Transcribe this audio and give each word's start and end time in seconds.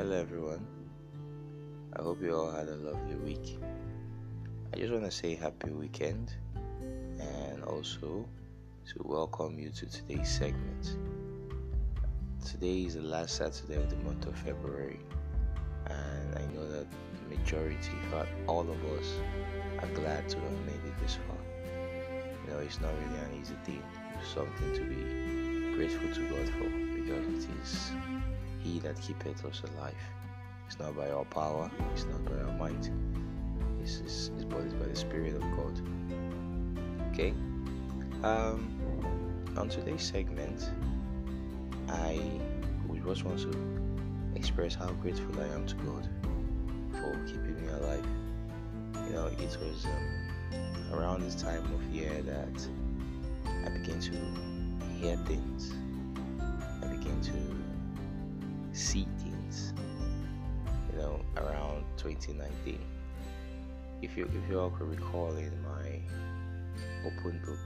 Hello, 0.00 0.16
everyone. 0.16 0.66
I 1.94 2.00
hope 2.00 2.22
you 2.22 2.34
all 2.34 2.50
had 2.50 2.68
a 2.68 2.76
lovely 2.76 3.16
week. 3.16 3.58
I 4.72 4.78
just 4.78 4.90
want 4.90 5.04
to 5.04 5.10
say 5.10 5.34
happy 5.34 5.72
weekend 5.72 6.32
and 7.18 7.62
also 7.64 8.26
to 8.88 9.02
welcome 9.04 9.58
you 9.58 9.68
to 9.68 9.84
today's 9.84 10.26
segment. 10.26 10.96
Today 12.42 12.84
is 12.84 12.94
the 12.94 13.02
last 13.02 13.36
Saturday 13.36 13.74
of 13.74 13.90
the 13.90 13.96
month 13.96 14.24
of 14.24 14.34
February, 14.38 15.00
and 15.84 16.34
I 16.34 16.46
know 16.54 16.66
that 16.66 16.86
the 16.90 17.36
majority, 17.36 17.92
not 18.10 18.26
all 18.46 18.62
of 18.70 18.82
us, 18.98 19.12
are 19.80 19.88
glad 19.88 20.26
to 20.30 20.40
have 20.40 20.60
made 20.64 20.82
it 20.82 20.98
this 21.02 21.18
far. 21.26 21.36
You 22.46 22.54
know, 22.54 22.58
it's 22.60 22.80
not 22.80 22.94
really 22.94 23.18
an 23.18 23.38
easy 23.38 23.54
thing, 23.66 23.82
it's 24.18 24.30
something 24.32 24.72
to 24.72 24.80
be 24.80 25.76
grateful 25.76 26.08
to 26.14 26.22
God 26.30 26.48
for 26.54 26.70
because 26.94 27.44
it 27.44 27.50
is 27.62 27.90
He 28.62 28.78
that 28.80 29.00
keepeth 29.00 29.44
us 29.44 29.62
alive. 29.74 29.94
It's 30.66 30.78
not 30.78 30.96
by 30.96 31.10
our 31.10 31.24
power, 31.24 31.70
it's 31.92 32.04
not 32.04 32.24
by 32.24 32.38
our 32.42 32.56
might, 32.58 32.90
it's, 33.82 34.00
it's, 34.00 34.30
it's 34.36 34.44
by 34.44 34.86
the 34.86 34.96
Spirit 34.96 35.34
of 35.34 35.42
God. 35.56 35.80
Okay? 37.12 37.34
Um, 38.22 38.78
on 39.56 39.68
today's 39.68 40.02
segment, 40.02 40.70
I 41.88 42.20
would 42.86 43.04
just 43.04 43.24
want 43.24 43.40
to 43.40 43.52
express 44.36 44.74
how 44.74 44.90
grateful 45.02 45.40
I 45.40 45.46
am 45.54 45.66
to 45.66 45.74
God 45.76 46.08
for 46.92 47.24
keeping 47.26 47.60
me 47.60 47.68
alive. 47.68 48.06
You 49.06 49.12
know, 49.14 49.26
it 49.26 49.58
was 49.60 49.86
um, 49.86 50.94
around 50.94 51.22
this 51.22 51.34
time 51.34 51.64
of 51.74 51.82
year 51.94 52.22
that 52.22 52.68
I 53.64 53.68
began 53.70 54.00
to 54.00 54.12
hear 55.00 55.16
things. 55.26 55.74
I 56.82 56.86
began 56.86 57.20
to 57.22 57.59
see 58.72 59.06
things. 59.18 59.72
You 60.92 60.98
know, 60.98 61.20
around 61.36 61.84
2019. 61.96 62.78
If 64.02 64.16
you 64.16 64.24
if 64.24 64.50
you 64.50 64.58
all 64.58 64.70
could 64.70 64.88
recall 64.88 65.36
in 65.36 65.52
my 65.62 66.00
open 67.06 67.40
book. 67.44 67.58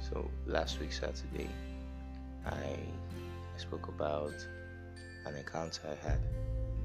So 0.00 0.30
last 0.46 0.80
week 0.80 0.92
Saturday, 0.92 1.50
I 2.46 2.78
spoke 3.56 3.88
about 3.88 4.34
an 5.26 5.34
encounter 5.34 5.82
I 5.84 6.08
had 6.08 6.20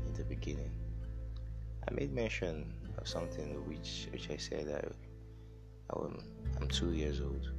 in 0.08 0.14
the 0.14 0.23
beginning. 0.23 0.72
I 1.88 1.94
made 1.94 2.14
mention 2.14 2.73
of 2.98 3.08
something 3.08 3.56
which 3.68 4.08
which 4.12 4.30
I 4.30 4.38
said 4.38 4.68
I, 4.70 5.94
I 5.94 6.06
am, 6.06 6.23
I'm 6.60 6.68
two 6.68 6.94
years 6.94 7.22
old. 7.22 7.52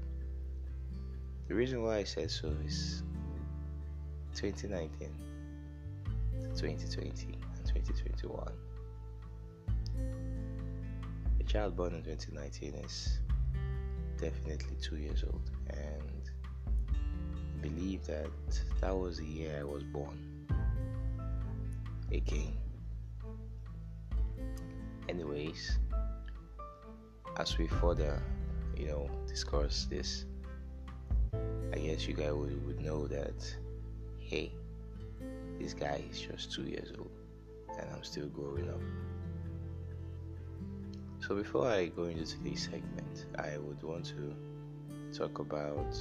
The 1.49 1.55
reason 1.55 1.83
why 1.83 1.99
I 1.99 2.05
said 2.05 2.31
so 2.31 2.53
is 2.65 3.03
2019, 4.35 5.09
2020, 6.57 7.39
and 7.57 7.67
2021. 7.67 8.53
A 11.41 11.45
child 11.45 11.77
born 11.77 11.95
in 11.95 12.03
2019 12.03 12.75
is 12.85 13.19
definitely 14.21 14.77
two 14.81 14.97
years 14.97 15.25
old, 15.25 15.51
and 15.71 16.31
I 16.95 17.63
believe 17.63 18.07
that 18.07 18.31
that 18.81 18.97
was 18.97 19.19
the 19.19 19.27
year 19.27 19.59
I 19.61 19.65
was 19.65 19.83
born 19.83 20.19
again. 22.13 22.57
Anyways, 25.09 25.79
as 27.37 27.59
we 27.59 27.67
further, 27.67 28.23
you 28.77 28.87
know, 28.87 29.11
discuss 29.27 29.87
this, 29.87 30.27
I 31.73 31.79
guess 31.79 32.07
you 32.07 32.15
guys 32.15 32.33
would, 32.33 32.67
would 32.67 32.81
know 32.81 33.07
that, 33.09 33.57
hey, 34.33 34.51
this 35.61 35.75
guy 35.75 36.03
is 36.11 36.19
just 36.19 36.51
two 36.51 36.63
years 36.63 36.91
old, 36.99 37.11
and 37.79 37.87
I'm 37.95 38.03
still 38.03 38.29
growing 38.29 38.67
up. 38.71 38.81
So 41.21 41.35
before 41.35 41.69
I 41.69 41.89
go 41.89 42.05
into 42.05 42.25
today's 42.25 42.63
segment, 42.65 43.27
I 43.39 43.59
would 43.59 43.83
want 43.83 44.07
to 44.07 44.35
talk 45.13 45.39
about 45.39 45.95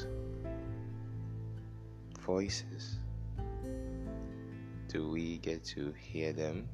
voices. 2.22 3.00
Do 4.88 5.10
we 5.10 5.38
get 5.40 5.66
to 5.76 5.94
hear 6.00 6.32
them? 6.32 6.70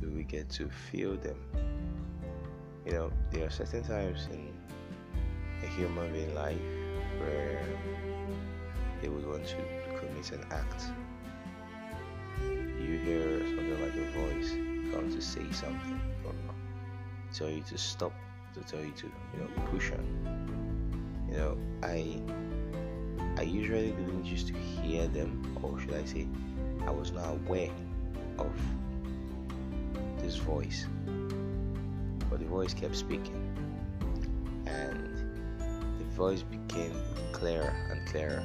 Do 0.00 0.08
we 0.08 0.22
get 0.22 0.48
to 0.50 0.68
feel 0.68 1.16
them? 1.16 1.38
You 2.86 2.92
know, 2.92 3.12
there 3.32 3.46
are 3.46 3.50
certain 3.50 3.82
times 3.82 4.28
in 4.30 4.52
a 5.64 5.66
human 5.66 6.12
being 6.12 6.32
life 6.32 6.60
where 7.18 7.66
they 9.00 9.08
would 9.08 9.26
want 9.26 9.46
to 9.46 9.56
commit 9.98 10.32
an 10.32 10.44
act. 10.50 10.84
You 12.42 12.98
hear 12.98 13.40
something 13.40 13.80
like 13.82 13.94
a 13.94 14.10
voice 14.12 14.50
come 14.92 15.10
to 15.10 15.20
say 15.20 15.50
something 15.52 16.00
or 16.24 16.32
tell 17.32 17.50
you 17.50 17.62
to 17.62 17.76
stop, 17.76 18.12
to 18.54 18.60
tell 18.60 18.80
you 18.80 18.92
to, 18.92 19.06
you 19.06 19.40
know, 19.40 19.48
push 19.70 19.90
on. 19.92 21.26
You 21.28 21.36
know, 21.36 21.58
I 21.82 22.20
I 23.38 23.42
usually 23.42 23.90
didn't 23.90 24.24
used 24.24 24.48
to 24.48 24.54
hear 24.54 25.06
them, 25.08 25.58
or 25.62 25.78
should 25.78 25.94
I 25.94 26.04
say, 26.04 26.26
I 26.86 26.90
was 26.90 27.12
not 27.12 27.28
aware 27.28 27.70
of 28.38 28.52
this 30.22 30.36
voice. 30.36 30.86
But 32.30 32.40
the 32.40 32.46
voice 32.46 32.72
kept 32.72 32.96
speaking, 32.96 33.36
and 34.66 35.98
the 35.98 36.04
voice 36.16 36.42
became 36.42 36.94
clearer 37.32 37.74
and 37.90 38.06
clearer 38.08 38.42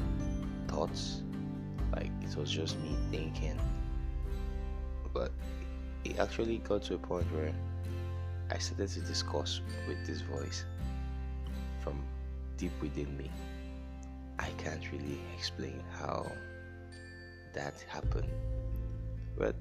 thoughts, 0.69 1.23
like 1.95 2.11
it 2.23 2.37
was 2.37 2.51
just 2.51 2.79
me 2.81 2.97
thinking, 3.11 3.59
but 5.13 5.33
it 6.05 6.19
actually 6.19 6.59
got 6.59 6.83
to 6.85 6.95
a 6.95 6.99
point 6.99 7.27
where 7.33 7.53
I 8.51 8.59
started 8.59 8.89
to 8.91 9.01
discuss 9.01 9.61
with 9.87 10.07
this 10.07 10.21
voice 10.23 10.65
from 11.81 12.03
deep 12.57 12.73
within 12.81 13.17
me. 13.17 13.31
I 14.39 14.49
can't 14.59 14.91
really 14.93 15.21
explain 15.37 15.83
how 15.99 16.31
that 17.53 17.85
happened, 17.89 18.31
but 19.37 19.57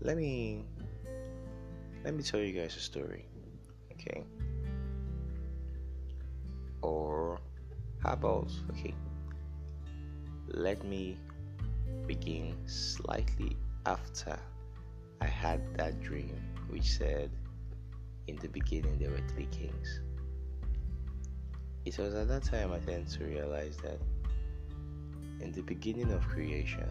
let 0.00 0.16
me 0.16 0.64
let 2.04 2.14
me 2.14 2.22
tell 2.22 2.40
you 2.40 2.52
guys 2.52 2.76
a 2.76 2.80
story, 2.80 3.26
okay? 3.94 4.24
Or 6.82 7.38
how 8.02 8.12
about 8.12 8.50
okay? 8.70 8.94
Let 10.48 10.84
me 10.84 11.18
begin 12.06 12.56
slightly 12.66 13.56
after 13.86 14.38
I 15.20 15.26
had 15.26 15.60
that 15.76 16.00
dream 16.02 16.36
which 16.68 16.90
said 16.90 17.30
in 18.26 18.36
the 18.36 18.48
beginning 18.48 18.98
there 18.98 19.10
were 19.10 19.22
three 19.28 19.46
kings. 19.46 20.00
It 21.84 21.98
was 21.98 22.14
at 22.14 22.28
that 22.28 22.44
time 22.44 22.72
I 22.72 22.78
tend 22.78 23.08
to 23.08 23.24
realize 23.24 23.76
that 23.78 23.98
in 25.40 25.52
the 25.52 25.62
beginning 25.62 26.10
of 26.12 26.26
creation, 26.28 26.88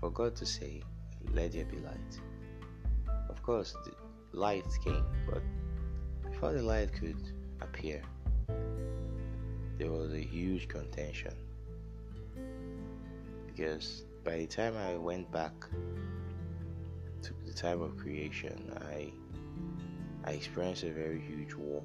for 0.00 0.10
God 0.10 0.34
to 0.36 0.46
say, 0.46 0.82
Let 1.32 1.52
there 1.52 1.64
be 1.64 1.78
light. 1.78 2.20
Of 3.28 3.42
course, 3.42 3.74
light 4.32 4.66
came, 4.84 5.04
but 5.28 5.42
before 6.22 6.52
the 6.52 6.62
light 6.62 6.92
could 6.92 7.20
appear, 7.60 8.02
there 9.78 9.90
was 9.90 10.12
a 10.12 10.20
huge 10.20 10.68
contention. 10.68 11.34
Because 13.46 14.04
by 14.24 14.38
the 14.38 14.46
time 14.46 14.76
I 14.76 14.96
went 14.96 15.30
back 15.32 15.52
to 17.22 17.32
the 17.46 17.52
time 17.52 17.80
of 17.80 17.96
creation, 17.96 18.72
I 18.90 19.12
I 20.24 20.32
experienced 20.32 20.82
a 20.82 20.90
very 20.90 21.20
huge 21.20 21.54
war. 21.54 21.82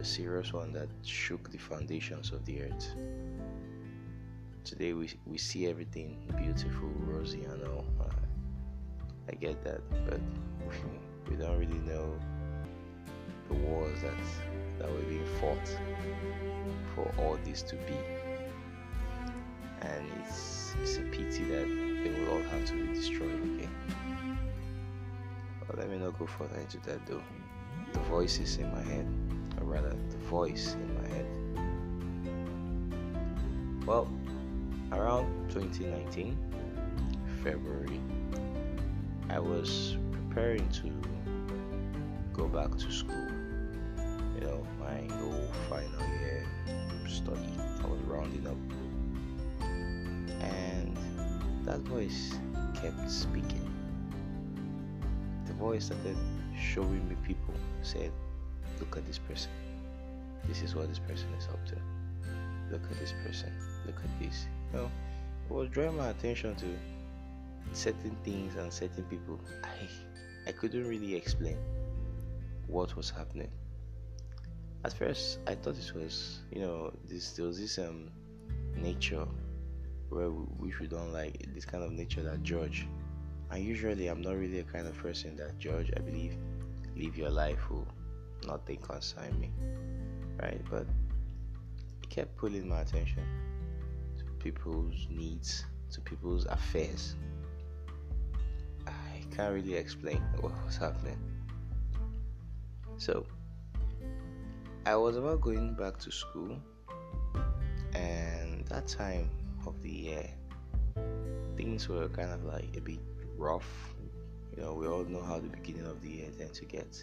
A 0.00 0.04
serious 0.04 0.52
one 0.52 0.72
that 0.72 0.88
shook 1.04 1.50
the 1.50 1.58
foundations 1.58 2.32
of 2.32 2.44
the 2.44 2.62
earth. 2.62 2.96
Today 4.64 4.92
we, 4.92 5.08
we 5.24 5.38
see 5.38 5.66
everything 5.68 6.18
beautiful, 6.36 6.88
rosy, 7.06 7.44
and 7.44 7.62
all. 7.68 7.84
Uh, 8.00 8.10
I 9.28 9.34
get 9.34 9.62
that, 9.64 9.80
but 10.06 10.20
we 11.30 11.36
don't 11.36 11.58
really 11.58 11.78
know 11.80 12.14
the 13.48 13.54
wars 13.54 14.00
that 14.02 14.14
that 14.78 14.90
were 14.90 15.02
being 15.02 15.26
fought 15.40 15.78
for 16.94 17.12
all 17.18 17.38
this 17.44 17.62
to 17.62 17.76
be. 17.76 17.96
And 19.82 20.04
it's 20.20 20.74
it's 20.80 20.96
a 20.98 21.02
pity 21.02 21.44
that 21.44 21.66
they 21.66 22.10
will 22.18 22.32
all 22.32 22.42
have 22.42 22.64
to 22.66 22.72
be 22.74 22.94
destroyed 22.94 23.42
again. 23.42 23.70
But 25.66 25.78
let 25.78 25.88
me 25.90 25.98
not 25.98 26.18
go 26.18 26.26
further 26.26 26.58
into 26.58 26.78
that 26.80 27.06
though. 27.06 27.22
The 27.92 28.00
voice 28.00 28.38
is 28.38 28.56
in 28.56 28.72
my 28.72 28.82
head, 28.82 29.06
or 29.60 29.66
rather, 29.66 29.90
the 29.90 30.18
voice 30.28 30.74
in 30.74 30.94
my 30.94 31.08
head. 31.08 31.26
Well, 33.86 34.08
around 34.92 35.50
2019, 35.50 36.36
February, 37.42 38.00
I 39.32 39.38
was 39.38 39.96
preparing 40.12 40.68
to 40.68 40.92
go 42.32 42.46
back 42.48 42.76
to 42.76 42.92
school 42.92 43.28
you 44.34 44.48
know, 44.48 44.66
my 44.80 45.14
whole 45.16 45.48
final 45.68 46.08
year 46.18 46.44
study. 47.08 47.38
I 47.82 47.86
was 47.86 48.00
rounding 48.06 48.46
up. 48.46 48.56
And 50.40 50.96
that 51.64 51.80
voice 51.80 52.34
kept 52.74 53.10
speaking. 53.10 53.68
The 55.46 55.52
voice 55.54 55.86
started 55.86 56.16
showing 56.58 57.08
me 57.08 57.16
people, 57.26 57.54
said, 57.82 58.10
Look 58.80 58.96
at 58.96 59.06
this 59.06 59.18
person. 59.18 59.50
This 60.48 60.62
is 60.62 60.74
what 60.74 60.88
this 60.88 60.98
person 60.98 61.28
is 61.38 61.46
up 61.46 61.64
to. 61.66 61.76
Look 62.70 62.82
at 62.90 62.98
this 62.98 63.14
person. 63.24 63.52
Look 63.86 63.96
at 63.96 64.18
this. 64.18 64.46
You 64.72 64.80
know, 64.80 64.90
it 65.50 65.52
was 65.52 65.68
drawing 65.68 65.96
my 65.96 66.08
attention 66.08 66.56
to 66.56 66.66
certain 67.72 68.16
things 68.24 68.56
and 68.56 68.72
certain 68.72 69.04
people. 69.04 69.40
I 69.64 70.48
I 70.48 70.52
couldn't 70.52 70.86
really 70.88 71.14
explain 71.14 71.58
what 72.66 72.96
was 72.96 73.10
happening. 73.10 73.50
At 74.84 74.92
first, 74.92 75.38
I 75.46 75.54
thought 75.54 75.76
it 75.78 75.94
was, 75.94 76.40
you 76.50 76.60
know, 76.60 76.92
this 77.08 77.32
there 77.32 77.46
was 77.46 77.58
this 77.58 77.78
um 77.78 78.10
nature 78.76 79.26
where 80.08 80.30
we, 80.30 80.44
which 80.68 80.80
we 80.80 80.86
don't 80.86 81.12
like 81.12 81.46
this 81.54 81.64
kind 81.64 81.84
of 81.84 81.92
nature 81.92 82.22
that 82.22 82.42
judge. 82.42 82.86
And 83.50 83.62
usually, 83.62 84.08
I'm 84.08 84.22
not 84.22 84.36
really 84.36 84.60
a 84.60 84.64
kind 84.64 84.86
of 84.86 84.96
person 84.96 85.36
that 85.36 85.58
judge. 85.58 85.92
I 85.96 86.00
believe 86.00 86.36
live 86.96 87.16
your 87.16 87.30
life 87.30 87.70
will 87.70 87.86
nothing 88.46 88.78
concern 88.78 89.38
me, 89.38 89.50
right? 90.40 90.60
But 90.70 90.86
it 92.02 92.10
kept 92.10 92.36
pulling 92.36 92.68
my 92.68 92.80
attention 92.80 93.22
to 94.18 94.24
people's 94.42 95.06
needs, 95.10 95.64
to 95.92 96.00
people's 96.00 96.46
affairs. 96.46 97.16
Can't 99.36 99.54
really 99.54 99.74
explain 99.74 100.22
what 100.40 100.52
was 100.64 100.76
happening. 100.76 101.18
So 102.98 103.26
I 104.84 104.96
was 104.96 105.16
about 105.16 105.40
going 105.40 105.74
back 105.74 105.98
to 106.00 106.10
school, 106.10 106.56
and 107.94 108.66
that 108.66 108.86
time 108.86 109.30
of 109.66 109.80
the 109.82 109.90
year, 109.90 110.30
things 111.56 111.88
were 111.88 112.08
kind 112.08 112.30
of 112.30 112.44
like 112.44 112.76
a 112.76 112.80
bit 112.80 113.00
rough. 113.36 113.94
You 114.56 114.62
know, 114.62 114.74
we 114.74 114.86
all 114.86 115.04
know 115.04 115.22
how 115.22 115.38
the 115.38 115.48
beginning 115.48 115.86
of 115.86 116.02
the 116.02 116.10
year 116.10 116.28
tends 116.36 116.58
to 116.58 116.64
get. 116.64 117.02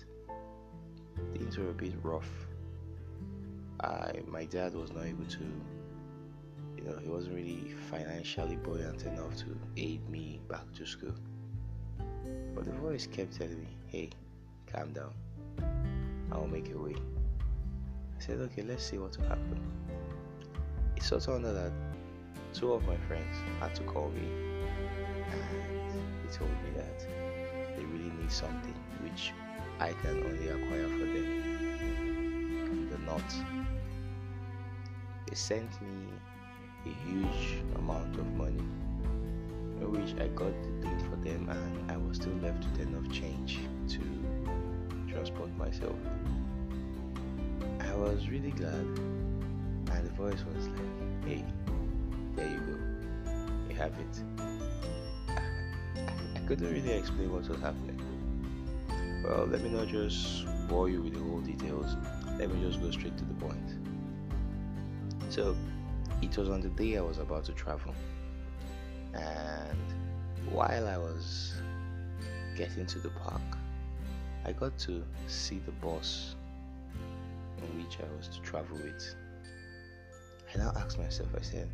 Things 1.34 1.58
were 1.58 1.70
a 1.70 1.74
bit 1.74 1.94
rough. 2.04 2.30
I, 3.82 4.22
my 4.28 4.46
dad 4.46 4.74
was 4.74 4.92
not 4.92 5.06
able 5.06 5.26
to, 5.26 5.44
you 6.78 6.84
know, 6.84 6.98
he 7.02 7.10
wasn't 7.10 7.36
really 7.36 7.74
financially 7.90 8.58
buoyant 8.58 9.06
enough 9.06 9.38
to 9.38 9.58
aid 9.78 10.08
me 10.10 10.42
back 10.50 10.72
to 10.76 10.86
school. 10.86 11.16
But 12.56 12.66
the 12.66 12.72
voice 12.72 13.08
kept 13.08 13.38
telling 13.38 13.60
me, 13.60 13.68
hey, 13.88 14.10
calm 14.72 14.94
down. 14.94 15.14
I'll 16.32 16.48
make 16.48 16.72
a 16.74 16.78
way. 16.78 16.96
I 16.96 18.22
said, 18.22 18.40
okay, 18.40 18.64
let's 18.64 18.84
see 18.84 18.98
what 18.98 19.18
will 19.18 19.28
happen. 19.28 19.60
It 20.96 21.04
sort 21.04 21.28
of 21.28 21.36
under 21.36 21.54
that 21.54 21.72
two 22.54 22.74
of 22.74 22.86
my 22.88 22.98
friends 23.08 23.38
had 23.60 23.76
to 23.76 23.84
call 23.84 24.10
me 24.10 24.50
and 25.32 26.30
they 26.30 26.34
told 26.36 26.50
me 26.50 26.72
that 26.76 27.00
they 27.76 27.84
really 27.86 28.12
need 28.20 28.32
something 28.32 28.74
which 29.02 29.34
I 29.80 29.94
can 29.94 30.24
only 30.24 30.48
acquire 30.50 30.88
for 30.88 31.06
them. 31.06 32.90
The 32.90 32.98
knot. 33.00 33.34
They 35.28 35.36
sent 35.36 35.70
me 35.82 36.08
a 36.86 36.90
huge 37.08 37.64
amount 37.76 38.16
of 38.18 38.28
money, 38.34 38.64
which 39.88 40.14
I 40.20 40.28
got 40.30 40.54
the 40.64 40.82
thing 40.82 41.00
for 41.10 41.16
them, 41.18 41.50
and 41.50 41.92
I 41.92 41.98
was 41.98 42.18
still 42.18 42.34
left 42.42 42.66
with 42.66 42.88
enough 42.88 43.12
change 43.12 43.60
to 43.90 44.00
transport 45.12 45.56
myself. 45.58 45.96
I 47.80 47.94
was 47.96 48.30
really 48.30 48.52
glad, 48.52 48.74
and 48.74 50.06
the 50.06 50.14
voice 50.16 50.44
was 50.54 50.68
like, 50.68 51.28
"Hey, 51.28 51.46
there 52.36 52.48
you 52.48 52.60
go, 52.60 52.78
you 53.70 53.76
have 53.76 53.94
it." 54.00 54.24
I, 55.30 56.12
I 56.36 56.40
couldn't 56.48 56.72
really 56.72 56.92
explain 56.94 57.32
what 57.32 57.48
was 57.48 57.60
happening. 57.60 58.00
Well, 59.24 59.46
let 59.48 59.62
me 59.62 59.70
not 59.70 59.88
just 59.88 60.46
bore 60.68 60.90
you 60.90 61.02
with 61.02 61.14
the 61.14 61.20
whole 61.20 61.42
details. 61.42 61.96
Let 62.38 62.54
me 62.54 62.62
just 62.66 62.82
go 62.82 62.90
straight 62.92 63.18
to 63.18 63.26
the 63.26 63.34
point. 63.34 63.76
So, 65.30 65.56
it 66.22 66.38
was 66.38 66.50
on 66.50 66.62
the 66.62 66.70
day 66.70 66.98
I 66.98 67.02
was 67.02 67.18
about 67.18 67.44
to 67.46 67.52
travel, 67.54 67.94
and 69.14 69.80
while 70.52 70.88
I 70.88 70.98
was 70.98 71.54
getting 72.56 72.86
to 72.86 73.00
the 73.00 73.10
park, 73.10 73.42
I 74.46 74.52
got 74.52 74.78
to 74.80 75.04
see 75.28 75.60
the 75.66 75.72
bus 75.74 76.36
in 77.58 77.84
which 77.84 77.98
I 78.00 78.18
was 78.18 78.28
to 78.30 78.42
travel 78.42 78.78
with. 78.78 79.16
I 80.54 80.58
now 80.58 80.74
asked 80.76 80.98
myself, 80.98 81.30
I 81.38 81.42
said, 81.42 81.70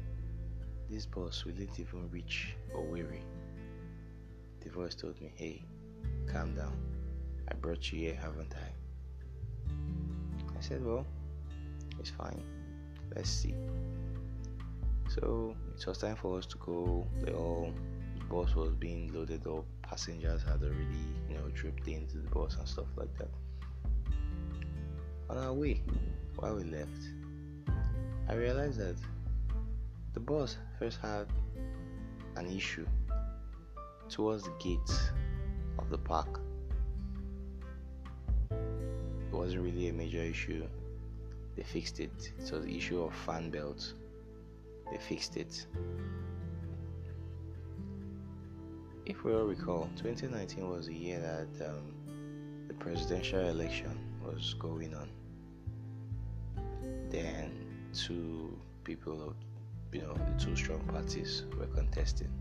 this 0.89 1.05
bus 1.05 1.45
will 1.45 1.59
it 1.59 1.79
even 1.79 2.09
reach 2.11 2.55
Owerri? 2.75 3.21
The 4.61 4.69
voice 4.69 4.95
told 4.95 5.19
me, 5.21 5.31
hey, 5.35 5.63
calm 6.27 6.55
down. 6.55 6.75
I 7.49 7.55
brought 7.55 7.91
you 7.91 7.99
here, 7.99 8.15
haven't 8.15 8.53
I? 8.55 8.67
I 10.57 10.61
said, 10.61 10.83
well, 10.83 11.05
it's 11.99 12.09
fine. 12.09 12.41
Let's 13.15 13.29
see. 13.29 13.53
So 15.15 15.55
it 15.77 15.87
was 15.87 15.97
time 15.97 16.15
for 16.15 16.37
us 16.37 16.45
to 16.47 16.57
go. 16.57 17.07
The 17.21 17.31
whole 17.31 17.73
bus 18.29 18.55
was 18.55 18.75
being 18.75 19.13
loaded 19.13 19.47
up. 19.47 19.65
Passengers 19.81 20.43
had 20.43 20.61
already, 20.61 21.05
you 21.29 21.35
know, 21.35 21.47
dripped 21.53 21.87
into 21.87 22.17
the 22.17 22.29
bus 22.29 22.55
and 22.59 22.67
stuff 22.67 22.87
like 22.97 23.15
that 23.17 23.29
on 25.29 25.37
our 25.37 25.53
way, 25.53 25.81
while 26.35 26.55
we 26.55 26.63
left, 26.63 26.89
I 28.29 28.35
realized 28.35 28.79
that 28.79 28.95
the 30.13 30.19
bus 30.19 30.57
first 30.79 30.99
had 31.01 31.27
an 32.35 32.47
issue 32.47 32.85
towards 34.09 34.43
the 34.43 34.53
gate 34.59 35.11
of 35.79 35.89
the 35.89 35.97
park. 35.97 36.39
It 38.51 39.31
wasn't 39.31 39.63
really 39.63 39.89
a 39.89 39.93
major 39.93 40.21
issue. 40.21 40.65
They 41.55 41.63
fixed 41.63 41.99
it. 41.99 42.31
It 42.37 42.51
was 42.51 42.65
the 42.65 42.77
issue 42.77 43.01
of 43.01 43.13
fan 43.13 43.49
belts. 43.49 43.93
They 44.91 44.97
fixed 44.97 45.37
it. 45.37 45.65
If 49.05 49.23
we 49.23 49.33
all 49.33 49.43
recall, 49.43 49.89
2019 49.97 50.69
was 50.69 50.87
the 50.87 50.95
year 50.95 51.19
that 51.19 51.67
um, 51.67 51.93
the 52.67 52.73
presidential 52.73 53.39
election 53.39 53.97
was 54.23 54.55
going 54.55 54.93
on. 54.95 55.09
Then 57.09 57.51
two 57.93 58.57
people, 58.83 59.21
of 59.21 59.35
you 59.91 60.01
know, 60.01 60.13
the 60.13 60.43
two 60.43 60.55
strong 60.55 60.79
parties 60.91 61.43
were 61.57 61.67
contesting. 61.67 62.31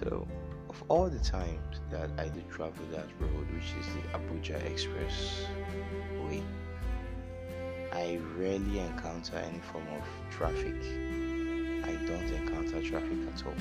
So, 0.00 0.26
of 0.68 0.82
all 0.88 1.08
the 1.08 1.18
times 1.18 1.80
that 1.90 2.10
I 2.18 2.28
did 2.28 2.48
travel 2.50 2.84
that 2.92 3.06
road, 3.20 3.46
which 3.54 3.72
is 3.78 3.86
the 3.94 4.18
Abuja 4.18 4.62
Express 4.70 5.46
way, 6.26 6.42
I 7.98 8.20
rarely 8.36 8.78
encounter 8.78 9.38
any 9.38 9.58
form 9.58 9.84
of 9.88 10.04
traffic. 10.30 10.76
I 11.82 11.96
don't 12.06 12.30
encounter 12.30 12.80
traffic 12.80 13.18
at 13.34 13.44
all. 13.44 13.52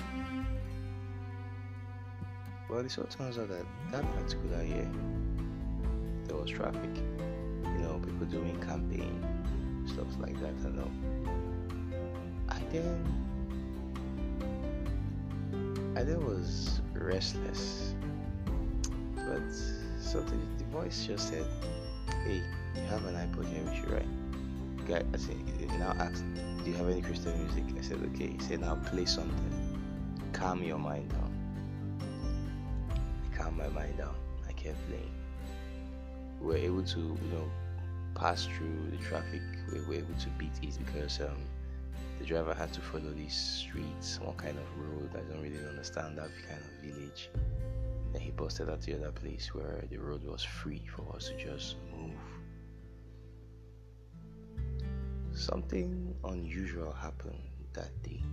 Well, 2.69 2.81
it 2.81 2.91
so 2.91 3.01
turns 3.09 3.39
out 3.39 3.49
that 3.49 3.65
that 3.91 4.05
particular 4.15 4.63
year, 4.63 4.87
there 6.25 6.37
was 6.37 6.51
traffic. 6.51 6.95
You 7.63 7.79
know, 7.79 7.99
people 8.05 8.27
doing 8.27 8.61
campaign, 8.61 9.23
stuff 9.87 10.05
like 10.19 10.39
that. 10.39 10.53
I 10.63 10.69
know. 10.69 10.91
I 12.49 12.59
then, 12.71 13.03
I 15.95 16.03
then 16.03 16.23
was 16.23 16.79
restless, 16.93 17.95
but 19.15 19.51
something 19.99 20.39
the 20.59 20.65
voice 20.65 21.07
just 21.07 21.29
said, 21.29 21.45
"Hey, 22.23 22.43
you 22.75 22.81
have 22.83 23.03
an 23.05 23.15
iPod 23.15 23.47
here 23.47 23.63
with 23.63 23.77
you, 23.77 23.95
right?" 23.95 24.16
Guy, 24.87 25.03
I 25.13 25.17
said, 25.17 25.35
now 25.79 25.93
asked, 25.99 26.23
"Do 26.63 26.71
you 26.71 26.77
have 26.77 26.89
any 26.89 27.01
Christian 27.01 27.37
music?" 27.43 27.65
I 27.77 27.81
said, 27.81 27.99
"Okay." 28.13 28.31
He 28.37 28.39
said, 28.39 28.61
"Now 28.61 28.75
play 28.75 29.05
something, 29.05 29.79
calm 30.33 30.63
your 30.63 30.79
mind 30.79 31.09
down." 31.09 31.33
I 32.89 33.35
calmed 33.35 33.57
my 33.57 33.67
mind 33.69 33.97
down. 33.97 34.15
I 34.47 34.53
kept 34.53 34.77
playing 34.87 35.11
we 36.41 36.47
were 36.47 36.57
able 36.57 36.83
to, 36.83 36.99
you 36.99 37.29
know, 37.31 37.49
pass 38.15 38.45
through 38.45 38.91
the 38.91 38.97
traffic. 38.97 39.41
We 39.71 39.79
were 39.81 39.93
able 39.95 40.13
to 40.19 40.29
beat 40.37 40.51
it 40.61 40.77
because 40.77 41.19
um, 41.21 41.37
the 42.19 42.25
driver 42.25 42.53
had 42.53 42.73
to 42.73 42.81
follow 42.81 43.11
these 43.11 43.35
streets, 43.35 44.19
one 44.21 44.35
kind 44.35 44.57
of 44.57 44.65
road. 44.77 45.09
I 45.13 45.31
don't 45.31 45.41
really 45.41 45.65
understand 45.67 46.17
that 46.17 46.29
kind 46.47 46.61
of 46.61 46.85
village. 46.85 47.29
Then 48.13 48.21
he 48.21 48.31
posted 48.31 48.69
at 48.69 48.81
the 48.81 48.95
other 48.95 49.11
place 49.11 49.53
where 49.53 49.83
the 49.89 49.97
road 49.97 50.23
was 50.23 50.43
free 50.43 50.83
for 50.95 51.15
us 51.15 51.29
to 51.29 51.37
just 51.37 51.75
move. 51.91 52.11
Something 55.37 56.15
unusual 56.23 56.91
happened 56.91 57.39
that 57.73 57.91
day. 58.01 58.23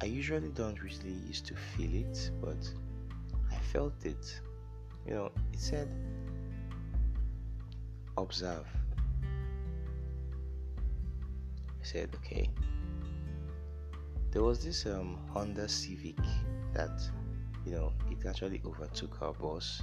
I 0.00 0.04
usually 0.04 0.50
don't 0.50 0.80
really 0.80 1.16
used 1.26 1.44
to 1.46 1.56
feel 1.56 1.92
it, 1.92 2.30
but 2.40 2.72
I 3.50 3.56
felt 3.56 4.04
it. 4.04 4.40
You 5.04 5.14
know, 5.14 5.32
it 5.52 5.58
said 5.58 5.88
observe. 8.16 8.68
I 9.24 9.26
said, 11.82 12.10
okay. 12.14 12.48
There 14.30 14.44
was 14.44 14.64
this 14.64 14.86
um, 14.86 15.18
Honda 15.32 15.68
Civic 15.68 16.16
that, 16.74 17.02
you 17.66 17.72
know, 17.72 17.92
it 18.08 18.24
actually 18.24 18.62
overtook 18.64 19.20
our 19.20 19.32
bus. 19.32 19.82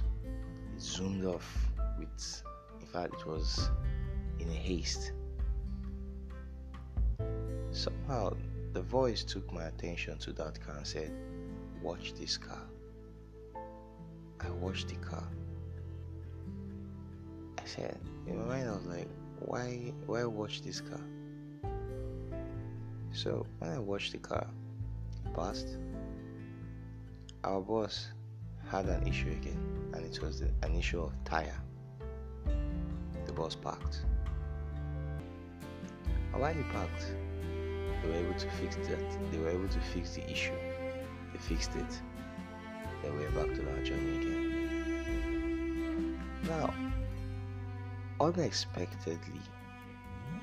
It 0.74 0.80
zoomed 0.80 1.26
off 1.26 1.68
with, 1.98 2.42
in 2.80 2.86
fact, 2.86 3.16
it 3.20 3.26
was 3.26 3.68
in 4.40 4.48
a 4.48 4.54
haste. 4.54 5.12
Somehow, 7.72 8.36
the 8.74 8.82
voice 8.82 9.24
took 9.24 9.50
my 9.52 9.64
attention 9.64 10.18
to 10.18 10.32
that 10.34 10.60
car 10.64 10.76
and 10.76 10.86
said, 10.86 11.10
Watch 11.82 12.14
this 12.14 12.36
car. 12.36 12.62
I 14.40 14.50
watched 14.50 14.88
the 14.88 14.96
car. 14.96 15.26
I 17.58 17.64
said, 17.64 17.98
in 18.26 18.38
my 18.38 18.44
mind, 18.44 18.68
I 18.68 18.72
was 18.72 18.86
like, 18.86 19.08
why, 19.38 19.92
why 20.06 20.24
watch 20.24 20.62
this 20.62 20.80
car? 20.80 21.00
So 23.12 23.46
when 23.58 23.70
I 23.70 23.78
watched 23.78 24.12
the 24.12 24.18
car 24.18 24.46
passed, 25.34 25.76
our 27.44 27.60
boss 27.60 28.08
had 28.68 28.86
an 28.86 29.06
issue 29.06 29.30
again, 29.30 29.90
and 29.94 30.04
it 30.04 30.20
was 30.22 30.40
an 30.40 30.74
issue 30.74 31.02
of 31.02 31.12
tire. 31.24 31.58
The 33.26 33.32
bus 33.32 33.54
parked. 33.54 34.04
And 36.32 36.40
while 36.40 36.54
he 36.54 36.62
parked, 36.64 37.14
they 38.02 38.08
were 38.08 38.16
able 38.16 38.34
to 38.34 38.50
fix 38.50 38.76
that. 38.76 39.30
They 39.30 39.38
were 39.38 39.50
able 39.50 39.68
to 39.68 39.80
fix 39.80 40.14
the 40.14 40.28
issue. 40.30 40.52
They 41.32 41.38
fixed 41.38 41.74
it. 41.76 42.02
They 43.02 43.10
were 43.10 43.30
back 43.30 43.54
to 43.54 43.70
our 43.70 43.82
journey 43.82 44.16
again. 44.18 44.42
Now, 46.48 46.74
unexpectedly, 48.20 49.40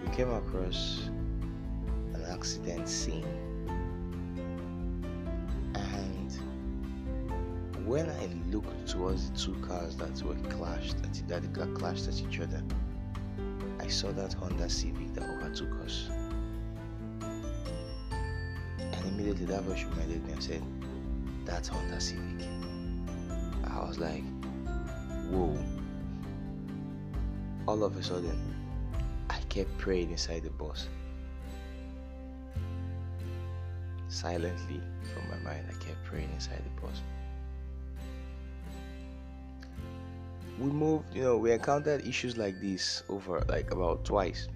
we 0.03 0.09
came 0.15 0.31
across 0.31 1.09
an 2.13 2.25
accident 2.29 2.87
scene. 2.87 3.25
And 5.75 6.31
when 7.85 8.09
I 8.09 8.29
looked 8.51 8.87
towards 8.87 9.29
the 9.31 9.37
two 9.37 9.55
cars 9.61 9.95
that 9.97 10.21
were 10.23 10.35
clashed, 10.49 10.95
that 11.27 11.53
got 11.53 11.73
clashed 11.73 12.07
at 12.07 12.21
each 12.21 12.39
other, 12.39 12.63
I 13.79 13.87
saw 13.87 14.11
that 14.13 14.33
Honda 14.33 14.69
Civic 14.69 15.13
that 15.13 15.23
overtook 15.23 15.71
us. 15.83 16.09
Immediately 19.29 19.55
that 19.55 19.63
voice 19.63 19.83
reminded 19.83 20.25
me 20.25 20.33
and 20.33 20.43
said, 20.43 20.63
That's 21.45 21.67
Honda 21.67 21.99
Civic. 21.99 22.47
I 23.65 23.87
was 23.87 23.99
like, 23.99 24.23
Whoa. 25.29 25.57
All 27.67 27.83
of 27.83 27.95
a 27.95 28.03
sudden, 28.03 28.55
I 29.29 29.37
kept 29.49 29.77
praying 29.77 30.11
inside 30.11 30.43
the 30.43 30.49
bus. 30.49 30.87
Silently 34.07 34.81
from 35.13 35.29
my 35.29 35.37
mind, 35.51 35.65
I 35.69 35.73
kept 35.83 36.03
praying 36.05 36.29
inside 36.33 36.63
the 36.63 36.81
bus. 36.81 37.01
We 40.57 40.65
moved, 40.65 41.15
you 41.15 41.21
know, 41.21 41.37
we 41.37 41.51
encountered 41.51 42.05
issues 42.05 42.35
like 42.35 42.59
this 42.59 43.03
over 43.07 43.45
like 43.47 43.71
about 43.71 44.03
twice. 44.03 44.47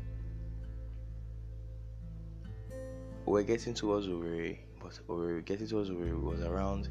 Were 3.31 3.43
getting 3.43 3.73
towards 3.73 4.07
Owerri, 4.07 4.59
but 4.81 4.99
we 5.07 5.15
were 5.15 5.41
getting 5.41 5.67
towards 5.67 5.89
Owerri 5.89 6.21
was 6.21 6.41
around 6.41 6.89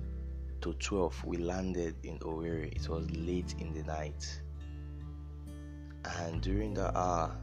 to 0.62 0.72
12. 0.74 1.24
We 1.24 1.36
landed 1.36 1.94
in 2.04 2.18
Owerri. 2.20 2.72
It 2.74 2.88
was 2.88 3.10
late 3.10 3.54
in 3.58 3.72
the 3.74 3.82
night. 3.82 4.40
And 6.04 6.40
during 6.40 6.74
that 6.74 6.96
hour, 6.96 7.36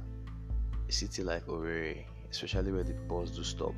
a 0.88 0.92
city 0.92 1.24
like 1.24 1.46
Owerri, 1.46 2.06
especially 2.32 2.72
where 2.72 2.84
the 2.84 2.94
bus 2.94 3.32
do 3.32 3.44
stop, 3.44 3.76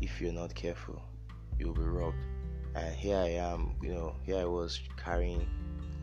if 0.00 0.20
you're 0.20 0.32
not 0.32 0.54
careful, 0.54 1.02
you'll 1.58 1.74
be 1.74 1.82
robbed. 1.82 2.16
And 2.74 2.94
here 2.94 3.16
I 3.16 3.30
am, 3.30 3.76
you 3.82 3.94
know, 3.94 4.14
here 4.22 4.38
I 4.38 4.44
was 4.44 4.80
carrying 5.02 5.46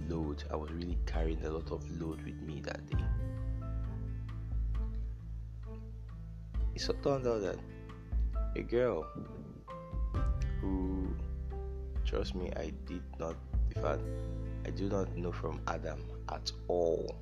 load. 0.08 0.44
I 0.51 0.56
was 0.56 0.72
really 0.72 0.98
carrying 1.06 1.44
a 1.46 1.50
lot 1.50 1.72
of 1.72 1.89
load 2.00 2.22
with 2.24 2.42
me 2.42 2.62
that 2.66 2.86
day. 2.88 3.04
It 6.75 6.82
so 6.82 6.94
turned 6.94 7.25
out 7.25 7.42
that 7.42 7.58
a 8.56 8.62
girl 8.62 9.06
who, 10.62 11.08
trust 12.06 12.36
me, 12.36 12.51
I 12.56 12.72
did 12.86 13.04
not, 13.20 13.36
in 13.75 13.82
fact, 13.82 14.01
I 14.66 14.70
do 14.72 14.89
not 14.89 15.16
know 15.16 15.32
from 15.32 15.62
Adam 15.68 16.04
at 16.30 16.51
all, 16.68 17.16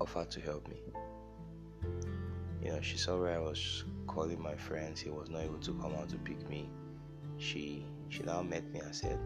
offered 0.00 0.30
to 0.30 0.40
help 0.40 0.68
me. 0.68 0.76
You 2.62 2.72
know, 2.72 2.80
she 2.80 2.98
saw 2.98 3.18
where 3.18 3.34
I 3.34 3.38
was 3.38 3.84
calling 4.06 4.40
my 4.40 4.54
friends. 4.54 5.00
He 5.00 5.10
was 5.10 5.30
not 5.30 5.42
able 5.42 5.58
to 5.58 5.72
come 5.74 5.94
out 5.94 6.08
to 6.10 6.16
pick 6.18 6.48
me. 6.48 6.68
She 7.38 7.86
she 8.10 8.22
now 8.22 8.42
met 8.42 8.64
me 8.70 8.80
and 8.80 8.94
said, 8.94 9.18